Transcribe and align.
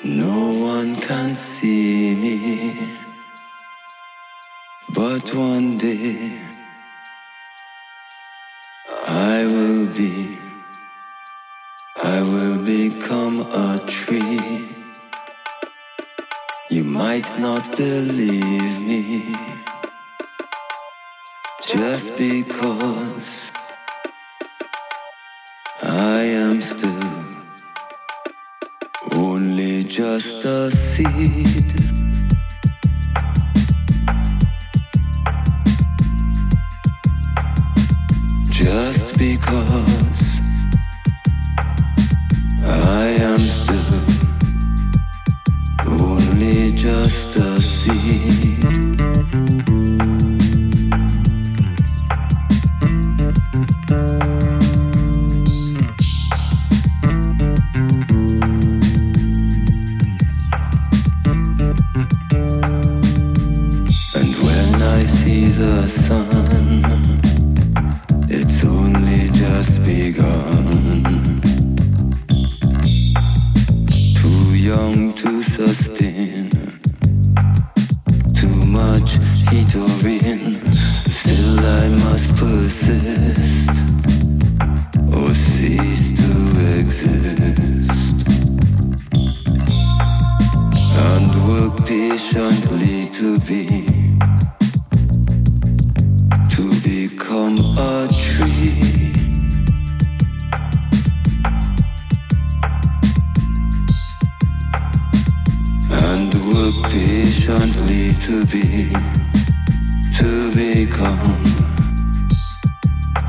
No 0.00 0.52
one 0.54 0.96
can 0.96 1.36
see 1.36 2.16
me, 2.16 2.96
but 4.88 5.32
one 5.32 5.78
day 5.78 6.40
I 9.06 9.44
will 9.44 9.86
be, 9.86 10.38
I 12.02 12.20
will 12.22 12.58
become 12.64 13.40
a 13.40 13.78
tree. 13.86 14.68
You 16.70 16.84
might 16.84 17.38
not 17.38 17.76
believe 17.76 18.80
me, 18.80 19.36
just 21.64 22.16
because 22.16 23.41
just 29.92 30.46
a 30.46 30.70
seed. 30.70 31.74
Just 38.48 39.18
because 39.18 40.21
young 74.62 75.12
to 75.12 75.42
sustain, 75.42 76.48
too 78.32 78.54
much 78.64 79.18
heat 79.50 79.74
or 79.74 79.88
rain. 80.04 80.54
Still, 81.10 81.58
I 81.58 81.88
must 81.88 82.28
persist 82.36 83.70
or 85.16 85.34
cease 85.34 86.12
to 86.22 86.32
exist 86.78 88.28
and 91.10 91.48
work 91.48 91.84
patiently 91.84 93.06
to 93.18 93.40
be 93.40 93.66
to 96.50 96.70
become 96.82 97.56
a 97.78 98.06
tree. 98.12 98.91
Work 106.46 106.90
patiently 106.90 108.14
to 108.14 108.44
be, 108.46 108.90
to 110.18 110.52
become, 110.54 111.42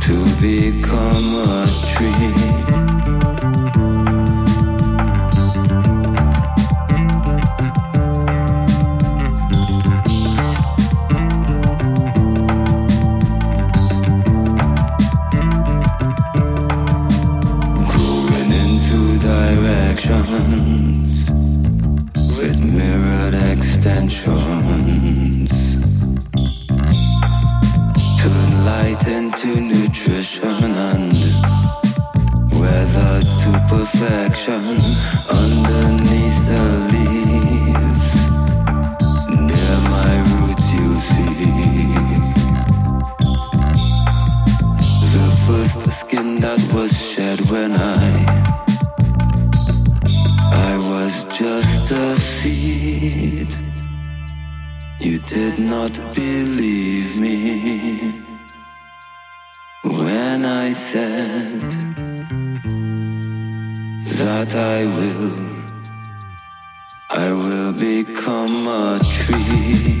to 0.00 0.24
become 0.40 1.34
a 1.48 1.66
tree. 1.94 2.41
Extensions. 23.84 25.74
Turn 28.20 28.50
light 28.64 29.04
into 29.08 29.60
nutrition 29.60 30.74
and 30.92 31.12
weather 32.60 33.20
to 33.42 33.50
perfection 33.68 34.78
underneath 35.28 36.38
the 36.52 36.64
leaves. 36.92 38.12
Near 39.48 39.76
my 39.90 40.12
roots, 40.30 40.66
you'll 40.74 41.02
see. 41.10 41.32
The 45.12 45.26
first 45.46 45.80
skin 46.00 46.28
that 46.36 46.62
was 46.72 46.92
shed 46.96 47.38
when 47.50 47.72
I 47.72 48.01
You 55.04 55.18
did 55.18 55.58
not 55.58 55.94
believe 56.14 57.16
me 57.16 58.22
when 59.82 60.44
I 60.44 60.72
said 60.74 61.60
that 64.20 64.54
I 64.54 64.84
will 64.96 65.32
I 67.10 67.32
will 67.32 67.72
become 67.72 68.68
a 68.68 69.00
tree 69.02 69.91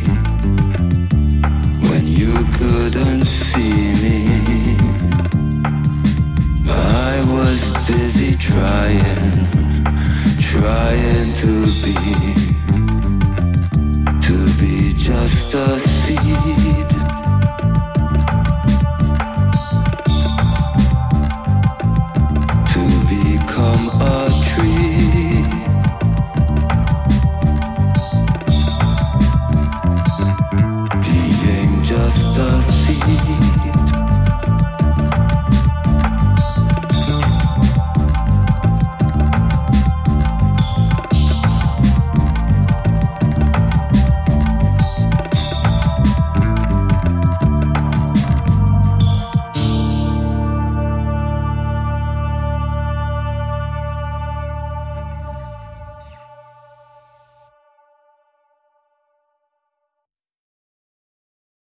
to 15.50 15.78
be, 16.06 16.16
to 16.16 16.61